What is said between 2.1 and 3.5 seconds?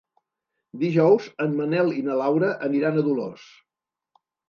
Laura aniran a Dolors.